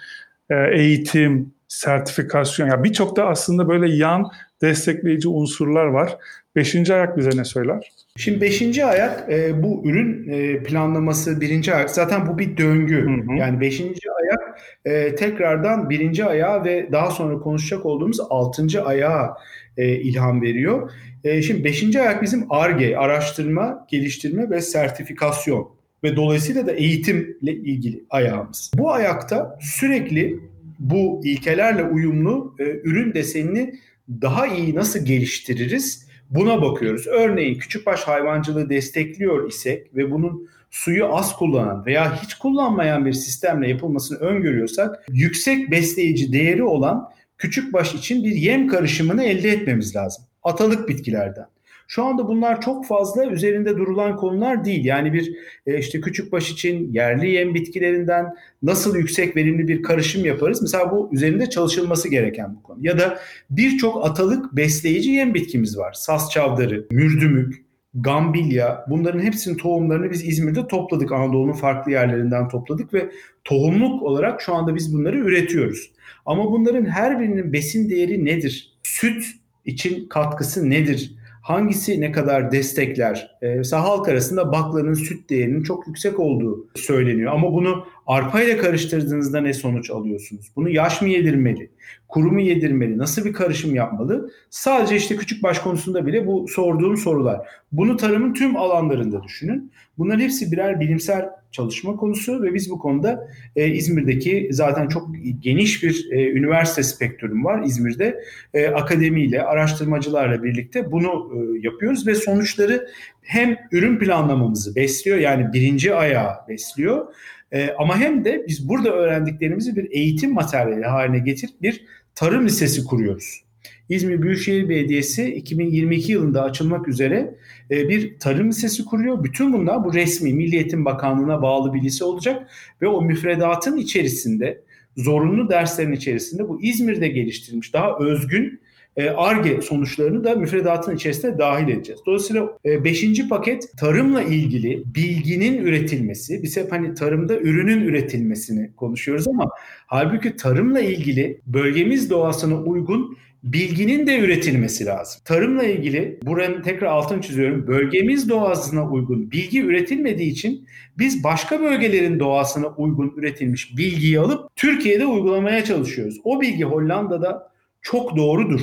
[0.51, 2.67] e, eğitim, sertifikasyon.
[2.67, 4.31] Ya yani birçok da aslında böyle yan
[4.63, 6.19] destekleyici unsurlar var.
[6.57, 7.91] Beşinci ayak bize ne söyler?
[8.17, 11.91] Şimdi beşinci ayak e, bu ürün e, planlaması birinci ayak.
[11.91, 13.03] Zaten bu bir döngü.
[13.03, 13.37] Hı hı.
[13.37, 19.37] Yani beşinci ayak e, tekrardan birinci ayağa ve daha sonra konuşacak olduğumuz altıncı ayağa
[19.77, 20.91] e, ilham veriyor.
[21.25, 25.69] E, şimdi beşinci ayak bizim ARGE, araştırma, geliştirme ve sertifikasyon
[26.05, 28.71] ve dolayısıyla da eğitimle ilgili ayağımız.
[28.75, 30.41] Bu ayakta sürekli
[30.79, 33.75] bu ilkelerle uyumlu e, ürün desenini
[34.09, 37.07] daha iyi nasıl geliştiririz buna bakıyoruz.
[37.07, 43.69] Örneğin küçükbaş hayvancılığı destekliyor isek ve bunun suyu az kullanan veya hiç kullanmayan bir sistemle
[43.69, 50.25] yapılmasını öngörüyorsak yüksek besleyici değeri olan küçükbaş için bir yem karışımını elde etmemiz lazım.
[50.43, 51.47] Atalık bitkilerden.
[51.89, 54.85] Şu anda bunlar çok fazla üzerinde durulan konular değil.
[54.85, 58.27] Yani bir e, işte küçük baş için yerli yem bitkilerinden
[58.63, 60.63] nasıl yüksek verimli bir karışım yaparız?
[60.63, 62.79] Mesela bu üzerinde çalışılması gereken bu konu.
[62.81, 63.19] Ya da
[63.51, 65.93] birçok atalık besleyici yem bitkimiz var.
[65.93, 71.13] Sas çavdarı, mürdümük, gambilya bunların hepsinin tohumlarını biz İzmir'de topladık.
[71.13, 73.11] Anadolu'nun farklı yerlerinden topladık ve
[73.45, 75.91] tohumluk olarak şu anda biz bunları üretiyoruz.
[76.27, 78.79] Ama bunların her birinin besin değeri nedir?
[78.83, 79.25] Süt
[79.65, 81.15] için katkısı nedir?
[81.45, 83.37] Hangisi ne kadar destekler?
[83.43, 87.33] Ee, mesela halk arasında baklanın süt değerinin çok yüksek olduğu söyleniyor.
[87.33, 90.53] Ama bunu arpa ile karıştırdığınızda ne sonuç alıyorsunuz?
[90.57, 91.71] Bunu yaş mı yedirmeli?
[92.09, 92.99] Kuru mu yedirmeli?
[92.99, 94.31] Nasıl bir karışım yapmalı?
[94.51, 97.41] Sadece işte küçük baş konusunda bile bu sorduğum sorular.
[97.73, 99.73] Bunu tarımın tüm alanlarında düşünün.
[99.99, 105.09] Bunların hepsi birer bilimsel çalışma konusu ve biz bu konuda e, İzmir'deki zaten çok
[105.41, 108.25] geniş bir e, üniversite spektrum var İzmir'de.
[108.55, 112.89] E, akademiyle, araştırmacılarla birlikte bunu e, yapıyoruz ve sonuçları
[113.23, 117.07] hem ürün planlamamızı besliyor yani birinci ayağı besliyor
[117.55, 122.85] e, ama hem de biz burada öğrendiklerimizi bir eğitim materyali haline getirip bir tarım lisesi
[122.85, 123.45] kuruyoruz.
[123.89, 127.35] İzmir Büyükşehir Belediyesi 2022 yılında açılmak üzere
[127.71, 129.25] e, bir tarım lisesi kuruyor.
[129.25, 132.51] Bütün bunlar bu resmi Milli Eğitim Bakanlığı'na bağlı bir lise olacak
[132.83, 134.63] ve o müfredatın içerisinde
[134.97, 138.61] zorunlu derslerin içerisinde bu İzmir'de geliştirilmiş daha özgün
[138.97, 142.01] ARGE e sonuçlarını da müfredatın içerisine dahil edeceğiz.
[142.07, 143.05] Dolayısıyla 5.
[143.05, 146.43] E, paket tarımla ilgili bilginin üretilmesi.
[146.43, 149.49] Biz hep hani tarımda ürünün üretilmesini konuşuyoruz ama
[149.87, 155.21] halbuki tarımla ilgili bölgemiz doğasına uygun bilginin de üretilmesi lazım.
[155.25, 157.67] Tarımla ilgili buranın tekrar altını çiziyorum.
[157.67, 165.07] Bölgemiz doğasına uygun bilgi üretilmediği için biz başka bölgelerin doğasına uygun üretilmiş bilgiyi alıp Türkiye'de
[165.07, 166.21] uygulamaya çalışıyoruz.
[166.25, 167.51] O bilgi Hollanda'da
[167.83, 168.61] çok doğrudur.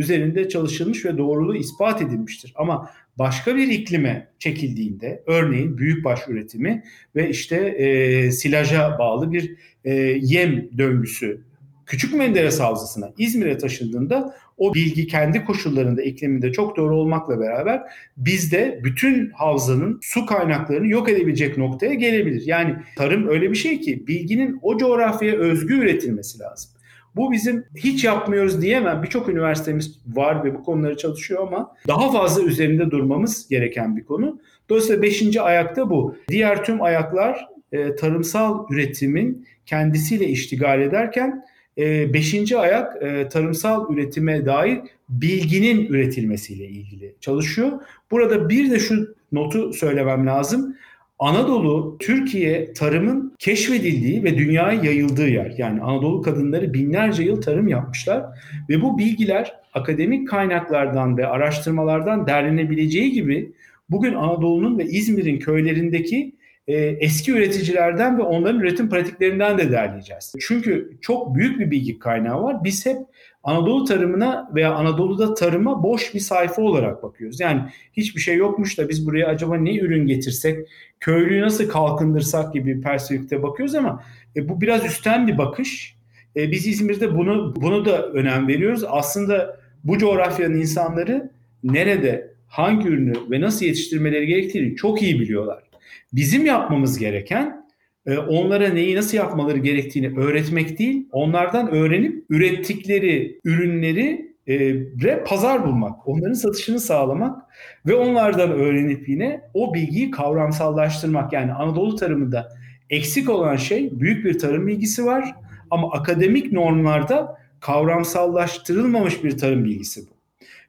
[0.00, 2.52] Üzerinde çalışılmış ve doğruluğu ispat edilmiştir.
[2.56, 6.82] Ama başka bir iklime çekildiğinde örneğin büyükbaş üretimi
[7.16, 11.40] ve işte e, silaja bağlı bir e, yem döngüsü
[11.86, 17.82] Küçük Menderes Havzası'na İzmir'e taşındığında o bilgi kendi koşullarında ikliminde çok doğru olmakla beraber
[18.16, 22.42] bizde bütün havzanın su kaynaklarını yok edebilecek noktaya gelebilir.
[22.46, 26.70] Yani tarım öyle bir şey ki bilginin o coğrafyaya özgü üretilmesi lazım.
[27.16, 29.02] Bu bizim hiç yapmıyoruz diyemem.
[29.02, 34.40] Birçok üniversitemiz var ve bu konuları çalışıyor ama daha fazla üzerinde durmamız gereken bir konu.
[34.68, 36.16] Dolayısıyla beşinci ayakta bu.
[36.28, 41.44] Diğer tüm ayaklar e, tarımsal üretimin kendisiyle iştigal ederken
[41.78, 47.72] e, beşinci ayak e, tarımsal üretime dair bilginin üretilmesiyle ilgili çalışıyor.
[48.10, 50.76] Burada bir de şu notu söylemem lazım.
[51.20, 55.54] Anadolu Türkiye tarımın keşfedildiği ve dünyaya yayıldığı yer.
[55.58, 58.24] Yani Anadolu kadınları binlerce yıl tarım yapmışlar
[58.68, 63.52] ve bu bilgiler akademik kaynaklardan ve araştırmalardan derlenebileceği gibi
[63.90, 66.32] bugün Anadolu'nun ve İzmir'in köylerindeki
[66.70, 70.34] e, eski üreticilerden ve onların üretim pratiklerinden de derleyeceğiz.
[70.40, 72.64] Çünkü çok büyük bir bilgi kaynağı var.
[72.64, 72.96] Biz hep
[73.42, 77.40] Anadolu tarımına veya Anadolu'da tarıma boş bir sayfa olarak bakıyoruz.
[77.40, 80.68] Yani hiçbir şey yokmuş da biz buraya acaba ne ürün getirsek,
[81.00, 84.04] köylüyü nasıl kalkındırsak gibi bir perspektifte bakıyoruz ama
[84.36, 85.96] e, bu biraz üstten bir bakış.
[86.36, 88.84] E, biz İzmir'de bunu bunu da önem veriyoruz.
[88.88, 91.30] Aslında bu coğrafyanın insanları
[91.64, 95.69] nerede, hangi ürünü ve nasıl yetiştirmeleri gerektiğini çok iyi biliyorlar.
[96.12, 97.66] Bizim yapmamız gereken
[98.06, 106.08] e, onlara neyi nasıl yapmaları gerektiğini öğretmek değil, onlardan öğrenip ürettikleri ürünleri e, pazar bulmak,
[106.08, 107.42] onların satışını sağlamak
[107.86, 111.32] ve onlardan öğrenip yine o bilgiyi kavramsallaştırmak.
[111.32, 112.48] Yani Anadolu tarımında
[112.90, 115.34] eksik olan şey büyük bir tarım bilgisi var
[115.70, 120.19] ama akademik normlarda kavramsallaştırılmamış bir tarım bilgisi bu.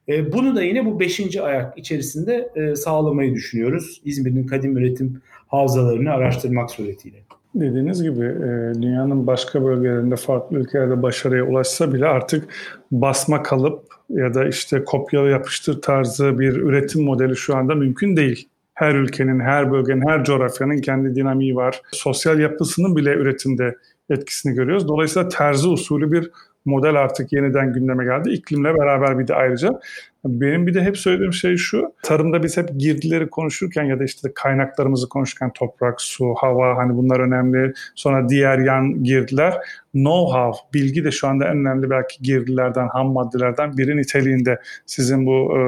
[0.08, 4.00] E, bunu da yine bu beşinci ayak içerisinde e, sağlamayı düşünüyoruz.
[4.04, 7.16] İzmir'in kadim üretim havzalarını araştırmak suretiyle.
[7.54, 12.48] Dediğiniz gibi e, dünyanın başka bölgelerinde farklı ülkelerde başarıya ulaşsa bile artık
[12.92, 18.48] basma kalıp ya da işte kopyala yapıştır tarzı bir üretim modeli şu anda mümkün değil.
[18.74, 21.82] Her ülkenin, her bölgenin, her coğrafyanın kendi dinamiği var.
[21.92, 23.76] Sosyal yapısının bile üretimde
[24.10, 24.88] etkisini görüyoruz.
[24.88, 26.30] Dolayısıyla terzi usulü bir
[26.64, 28.30] model artık yeniden gündeme geldi.
[28.30, 29.80] İklimle beraber bir de ayrıca.
[30.24, 31.92] Benim bir de hep söylediğim şey şu.
[32.02, 37.20] Tarımda biz hep girdileri konuşurken ya da işte kaynaklarımızı konuşurken toprak, su, hava hani bunlar
[37.20, 37.72] önemli.
[37.94, 39.54] Sonra diğer yan girdiler.
[39.94, 45.58] Know-how, bilgi de şu anda en önemli belki girdilerden, ham maddelerden biri niteliğinde sizin bu
[45.58, 45.60] e,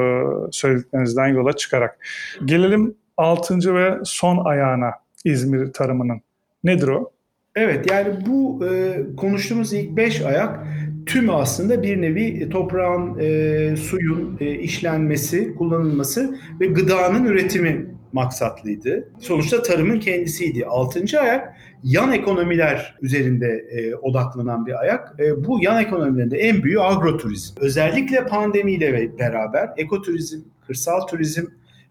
[0.52, 1.98] söylediklerinizden yola çıkarak.
[2.44, 4.90] Gelelim altıncı ve son ayağına
[5.24, 6.20] İzmir tarımının.
[6.64, 7.10] Nedir o?
[7.56, 10.66] Evet yani bu e, konuştuğumuz ilk beş ayak
[11.06, 19.08] tümü aslında bir nevi toprağın, e, suyun e, işlenmesi, kullanılması ve gıdanın üretimi maksatlıydı.
[19.20, 20.66] Sonuçta tarımın kendisiydi.
[20.66, 25.14] Altıncı ayak yan ekonomiler üzerinde e, odaklanan bir ayak.
[25.18, 27.54] E, bu yan ekonomilerinde en büyüğü agroturizm.
[27.60, 31.44] Özellikle pandemiyle beraber ekoturizm, kırsal turizm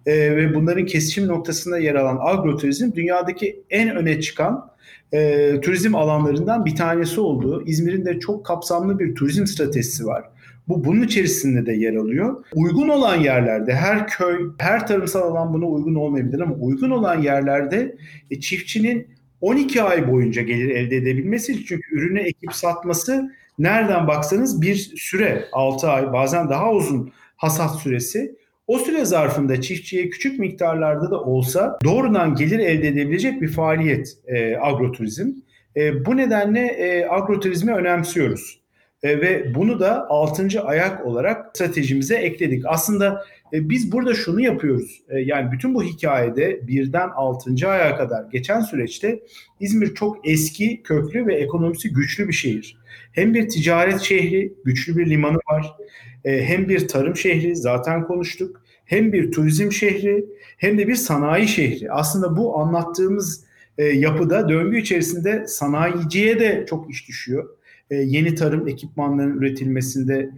[0.06, 4.72] e, ve bunların kesişim noktasında yer alan agroturizm dünyadaki en öne çıkan
[5.13, 7.63] e, turizm alanlarından bir tanesi oldu.
[7.65, 10.24] İzmir'in de çok kapsamlı bir turizm stratejisi var.
[10.67, 12.46] Bu bunun içerisinde de yer alıyor.
[12.56, 17.96] Uygun olan yerlerde her köy, her tarımsal alan buna uygun olmayabilir ama uygun olan yerlerde
[18.32, 19.08] e, çiftçinin
[19.41, 25.89] 12 ay boyunca gelir elde edebilmesi çünkü ürünü ekip satması nereden baksanız bir süre 6
[25.89, 28.36] ay bazen daha uzun hasat süresi
[28.67, 34.58] o süre zarfında çiftçiye küçük miktarlarda da olsa doğrudan gelir elde edebilecek bir faaliyet e,
[34.58, 35.32] agroturizm.
[35.76, 38.62] E, bu nedenle e, agroturizmi önemsiyoruz.
[39.03, 42.63] E, ve bunu da altıncı ayak olarak stratejimize ekledik.
[42.67, 45.01] Aslında e, biz burada şunu yapıyoruz.
[45.09, 49.19] E, yani bütün bu hikayede birden altıncı aya kadar geçen süreçte
[49.59, 52.77] İzmir çok eski, köklü ve ekonomisi güçlü bir şehir.
[53.11, 55.75] Hem bir ticaret şehri, güçlü bir limanı var.
[56.23, 58.61] Hem bir tarım şehri zaten konuştuk.
[58.85, 60.25] Hem bir turizm şehri
[60.57, 61.91] hem de bir sanayi şehri.
[61.91, 63.45] Aslında bu anlattığımız
[63.77, 67.49] yapıda döngü içerisinde sanayiciye de çok iş düşüyor.
[67.93, 70.29] E, yeni tarım ekipmanlarının üretilmesinde,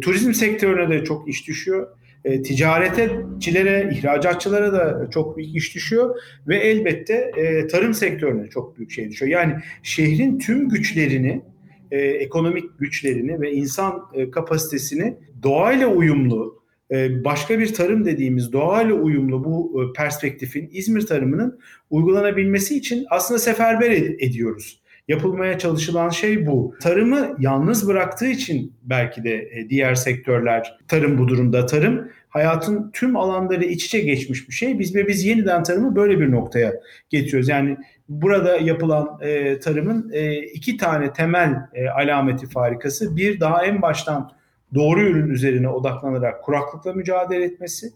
[0.00, 1.86] turizm sektörüne de çok iş düşüyor.
[2.24, 6.16] E, ticaretçilere, ihracatçılara da çok büyük iş düşüyor
[6.48, 9.32] ve elbette e, tarım sektörüne çok büyük şey düşüyor.
[9.32, 11.42] Yani şehrin tüm güçlerini
[11.90, 18.94] e, ekonomik güçlerini ve insan e, kapasitesini doğayla uyumlu, e, başka bir tarım dediğimiz doğayla
[18.94, 21.58] uyumlu bu e, perspektifin İzmir tarımının
[21.90, 24.81] uygulanabilmesi için aslında seferber ed- ediyoruz.
[25.12, 26.74] Yapılmaya çalışılan şey bu.
[26.80, 33.16] Tarımı yalnız bıraktığı için belki de e, diğer sektörler tarım bu durumda tarım hayatın tüm
[33.16, 34.78] alanları iç içe geçmiş bir şey.
[34.78, 36.72] Biz ve biz yeniden tarımı böyle bir noktaya
[37.10, 37.48] getiriyoruz.
[37.48, 37.76] Yani
[38.08, 43.16] burada yapılan e, tarımın e, iki tane temel e, alameti farikası.
[43.16, 44.32] Bir daha en baştan
[44.74, 47.92] doğru ürün üzerine odaklanarak kuraklıkla mücadele etmesi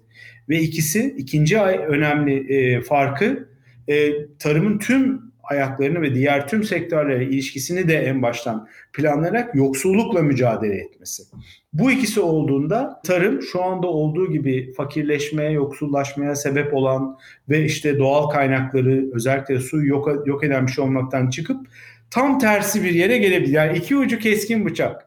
[0.49, 3.49] ve ikisi ikinci önemli e, farkı
[3.89, 10.75] e, tarımın tüm ayaklarını ve diğer tüm sektörlere ilişkisini de en baştan planlayarak yoksullukla mücadele
[10.75, 11.23] etmesi.
[11.73, 18.31] Bu ikisi olduğunda tarım şu anda olduğu gibi fakirleşmeye, yoksullaşmaya sebep olan ve işte doğal
[18.31, 21.67] kaynakları özellikle su yok, yok eden bir şey olmaktan çıkıp
[22.11, 23.53] tam tersi bir yere gelebilir.
[23.53, 25.07] Yani iki ucu keskin bıçak.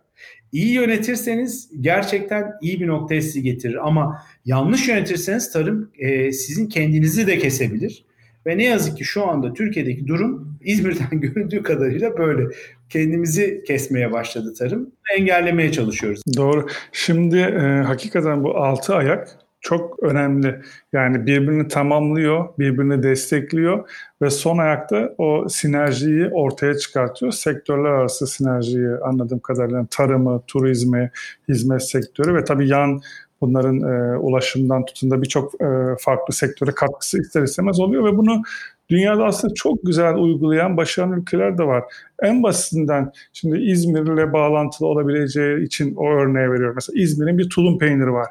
[0.52, 3.88] İyi yönetirseniz gerçekten iyi bir noktaya sizi getirir.
[3.88, 8.06] Ama yanlış yönetirseniz tarım e, sizin kendinizi de kesebilir.
[8.46, 12.44] Ve ne yazık ki şu anda Türkiye'deki durum İzmir'den göründüğü kadarıyla böyle.
[12.90, 14.92] Kendimizi kesmeye başladı tarım.
[15.18, 16.22] Engellemeye çalışıyoruz.
[16.38, 16.68] Doğru.
[16.92, 20.62] Şimdi e, hakikaten bu altı ayak çok önemli.
[20.94, 23.90] Yani birbirini tamamlıyor, birbirini destekliyor
[24.22, 27.32] ve son ayakta o sinerjiyi ortaya çıkartıyor.
[27.32, 31.12] Sektörler arası sinerjiyi anladığım kadarıyla tarımı, turizmi,
[31.48, 33.02] hizmet sektörü ve tabii yan
[33.42, 35.68] bunların e, ulaşımdan tutun da birçok e,
[36.00, 38.42] farklı sektöre katkısı ister istemez oluyor ve bunu
[38.90, 41.84] dünyada aslında çok güzel uygulayan başarılı ülkeler de var.
[42.22, 46.76] En basitinden şimdi İzmir'le bağlantılı olabileceği için o örneğe veriyorum.
[46.76, 48.28] Mesela İzmir'in bir tulum peyniri var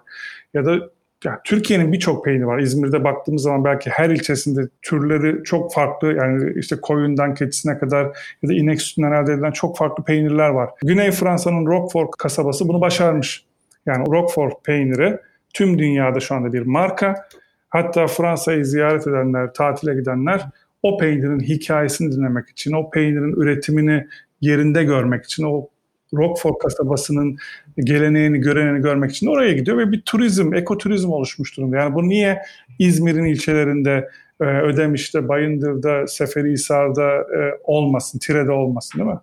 [0.54, 0.78] ya da
[1.24, 2.58] ya Türkiye'nin birçok peyniri var.
[2.58, 6.12] İzmir'de baktığımız zaman belki her ilçesinde türleri çok farklı.
[6.12, 8.04] Yani işte koyundan keçisine kadar
[8.42, 10.70] ya da inek sütünden elde edilen çok farklı peynirler var.
[10.82, 13.47] Güney Fransa'nın Roquefort kasabası bunu başarmış.
[13.88, 15.18] Yani Roquefort peyniri
[15.54, 17.28] tüm dünyada şu anda bir marka.
[17.68, 20.46] Hatta Fransa'yı ziyaret edenler, tatile gidenler
[20.82, 24.06] o peynirin hikayesini dinlemek için, o peynirin üretimini
[24.40, 25.68] yerinde görmek için, o
[26.14, 27.36] Roquefort kasabasının
[27.78, 31.76] geleneğini, görenini görmek için oraya gidiyor ve bir turizm, ekoturizm oluşmuş durumda.
[31.76, 32.42] Yani bu niye
[32.78, 34.08] İzmir'in ilçelerinde,
[34.40, 39.20] e, Ödemiş'te, Bayındır'da, Seferihisar'da e, olmasın, Tire'de olmasın değil mi?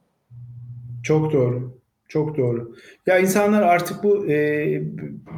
[1.04, 1.85] Çok doğru.
[2.08, 2.76] Çok doğru.
[3.08, 4.82] Ya insanlar artık bu e,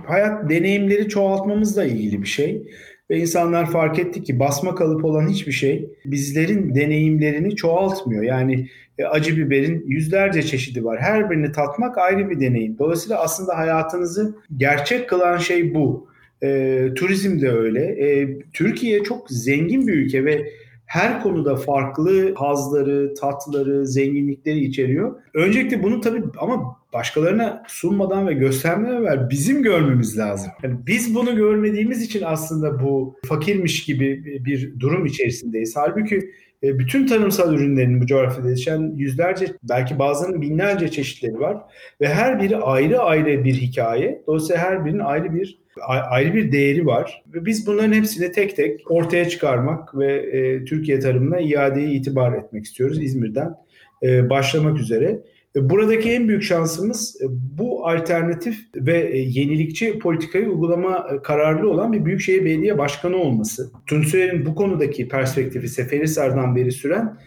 [0.06, 2.64] hayat deneyimleri çoğaltmamızla ilgili bir şey.
[3.10, 8.24] Ve insanlar fark etti ki basma kalıp olan hiçbir şey bizlerin deneyimlerini çoğaltmıyor.
[8.24, 11.00] Yani e, acı biberin yüzlerce çeşidi var.
[11.02, 12.78] Her birini tatmak ayrı bir deneyim.
[12.80, 16.08] Dolayısıyla aslında hayatınızı gerçek kılan şey bu.
[16.44, 17.82] E, turizm de öyle.
[17.86, 20.52] E, Türkiye çok zengin bir ülke ve
[20.88, 25.16] her konuda farklı hazları, tatları, zenginlikleri içeriyor.
[25.34, 30.52] Öncelikle bunu tabii ama başkalarına sunmadan ve göstermeden evvel bizim görmemiz lazım.
[30.64, 35.76] Yani biz bunu görmediğimiz için aslında bu fakirmiş gibi bir durum içerisindeyiz.
[35.76, 36.32] Halbuki
[36.64, 41.58] e, bütün tarımsal ürünlerin bu coğrafyada yetişen yüzlerce belki bazılarının binlerce çeşitleri var
[42.02, 44.24] ve her biri ayrı ayrı bir hikaye.
[44.28, 47.24] Dolayısıyla her birinin ayrı bir ayrı bir değeri var.
[47.34, 52.66] Ve biz bunların hepsini tek tek ortaya çıkarmak ve e, Türkiye tarımına iadeye itibar etmek
[52.66, 53.56] istiyoruz İzmir'den
[54.04, 55.20] e, başlamak üzere.
[55.58, 61.94] E, buradaki en büyük şansımız e, bu alternatif ve e, yenilikçi politikayı uygulama kararlı olan
[61.94, 63.72] bir büyükşehir belediye başkanı olması.
[63.86, 67.18] Tunçer'in bu konudaki perspektifi Seferihisar'dan beri süren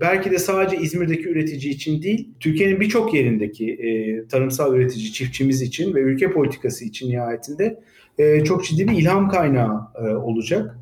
[0.00, 3.78] belki de sadece İzmir'deki üretici için değil, Türkiye'nin birçok yerindeki
[4.30, 7.80] tarımsal üretici çiftçimiz için ve ülke politikası için nihayetinde
[8.44, 9.80] çok ciddi bir ilham kaynağı
[10.22, 10.79] olacak.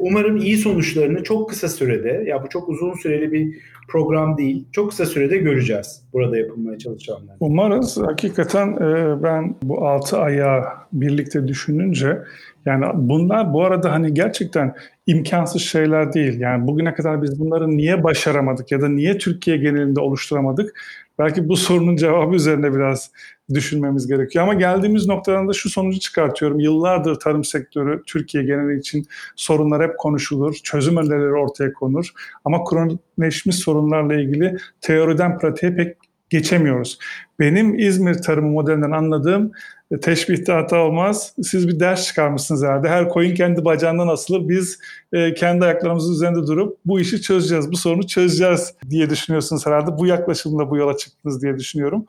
[0.00, 3.56] Umarım iyi sonuçlarını çok kısa sürede, ya bu çok uzun süreli bir
[3.88, 4.64] program değil.
[4.72, 7.36] Çok kısa sürede göreceğiz burada yapılmaya çalışanlar.
[7.40, 7.96] Umarız.
[7.96, 12.18] Hakikaten e, ben bu altı ayağı birlikte düşününce
[12.66, 14.74] yani bunlar bu arada hani gerçekten
[15.06, 16.40] imkansız şeyler değil.
[16.40, 20.80] Yani bugüne kadar biz bunları niye başaramadık ya da niye Türkiye genelinde oluşturamadık?
[21.18, 23.10] Belki bu sorunun cevabı üzerine biraz
[23.54, 24.44] düşünmemiz gerekiyor.
[24.44, 26.60] Ama geldiğimiz noktadan da şu sonucu çıkartıyorum.
[26.60, 30.54] Yıllardır tarım sektörü Türkiye geneli için sorunlar hep konuşulur.
[30.54, 32.12] Çözüm önerileri ortaya konur.
[32.44, 35.96] Ama kronikleşmiş sorunlarla ilgili teoriden pratiğe pek
[36.30, 36.98] geçemiyoruz.
[37.38, 39.52] Benim İzmir tarımı modelinden anladığım
[39.90, 41.34] e, teşbihte hata olmaz.
[41.42, 42.88] Siz bir ders çıkarmışsınız herhalde.
[42.88, 44.48] Her koyun kendi bacağından asılır.
[44.48, 44.78] Biz
[45.12, 49.98] e, kendi ayaklarımızın üzerinde durup bu işi çözeceğiz, bu sorunu çözeceğiz diye düşünüyorsunuz herhalde.
[49.98, 52.06] Bu yaklaşımla bu yola çıktınız diye düşünüyorum.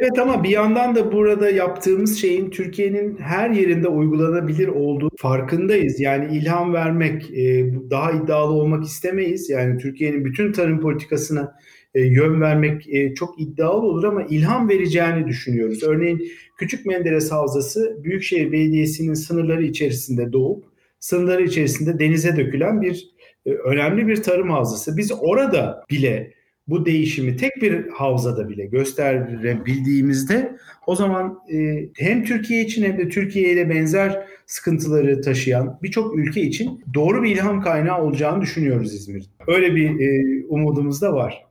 [0.00, 6.00] Evet ama bir yandan da burada yaptığımız şeyin Türkiye'nin her yerinde uygulanabilir olduğu farkındayız.
[6.00, 9.50] Yani ilham vermek, e, daha iddialı olmak istemeyiz.
[9.50, 11.54] Yani Türkiye'nin bütün tarım politikasına
[11.94, 15.82] e, yön vermek e, çok iddialı olur ama ilham vereceğini düşünüyoruz.
[15.82, 20.64] Örneğin Küçük Menderes Havzası Büyükşehir Belediyesi'nin sınırları içerisinde doğup
[21.00, 24.96] sınırları içerisinde denize dökülen bir önemli bir tarım havzası.
[24.96, 26.35] Biz orada bile
[26.68, 33.08] bu değişimi tek bir havzada bile gösterebildiğimizde o zaman e, hem Türkiye için hem de
[33.08, 39.26] Türkiye ile benzer sıkıntıları taşıyan birçok ülke için doğru bir ilham kaynağı olacağını düşünüyoruz İzmir'de.
[39.46, 41.46] Öyle bir e, umudumuz da var.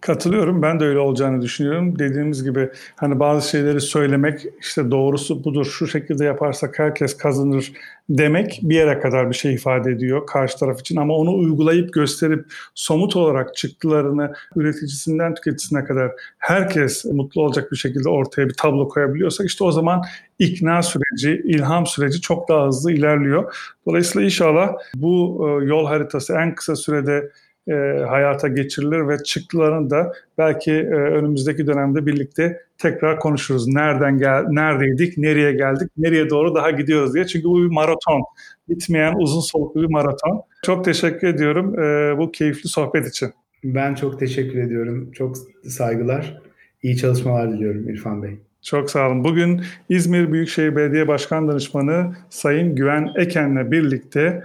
[0.00, 0.62] Katılıyorum.
[0.62, 1.98] Ben de öyle olacağını düşünüyorum.
[1.98, 5.64] Dediğimiz gibi hani bazı şeyleri söylemek işte doğrusu budur.
[5.64, 7.72] Şu şekilde yaparsak herkes kazanır
[8.08, 12.46] demek bir yere kadar bir şey ifade ediyor karşı taraf için ama onu uygulayıp gösterip
[12.74, 19.46] somut olarak çıktılarını üreticisinden tüketicisine kadar herkes mutlu olacak bir şekilde ortaya bir tablo koyabiliyorsak
[19.46, 20.02] işte o zaman
[20.38, 23.56] ikna süreci, ilham süreci çok daha hızlı ilerliyor.
[23.86, 27.30] Dolayısıyla inşallah bu yol haritası en kısa sürede
[27.70, 33.68] e, hayata geçirilir ve çıktılarını da belki e, önümüzdeki dönemde birlikte tekrar konuşuruz.
[33.68, 37.26] Nereden gel, neredeydik, nereye geldik, nereye doğru daha gidiyoruz diye.
[37.26, 38.24] Çünkü bu bir maraton,
[38.68, 40.42] bitmeyen uzun soluklu bir maraton.
[40.64, 43.32] Çok teşekkür ediyorum e, bu keyifli sohbet için.
[43.64, 45.12] Ben çok teşekkür ediyorum.
[45.12, 45.36] Çok
[45.68, 46.40] saygılar.
[46.82, 48.38] İyi çalışmalar diliyorum İrfan Bey.
[48.62, 49.24] Çok sağ olun.
[49.24, 54.42] Bugün İzmir Büyükşehir Belediye Başkan Danışmanı Sayın Güven Eken'le birlikte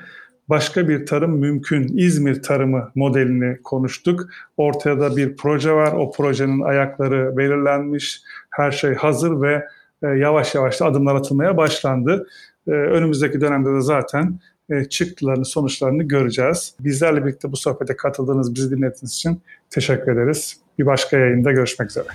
[0.50, 1.98] başka bir tarım mümkün.
[1.98, 4.30] İzmir tarımı modelini konuştuk.
[4.58, 5.94] Ortaya da bir proje var.
[5.94, 8.22] O projenin ayakları belirlenmiş.
[8.50, 9.66] Her şey hazır ve
[10.04, 12.28] e, yavaş yavaş da adımlar atılmaya başlandı.
[12.68, 14.40] E, önümüzdeki dönemde de zaten
[14.70, 16.76] e, çıktılarını, sonuçlarını göreceğiz.
[16.80, 20.58] Bizlerle birlikte bu sohbete katıldığınız, bizi dinlediğiniz için teşekkür ederiz.
[20.80, 22.08] Bir başka yayında görüşmek üzere.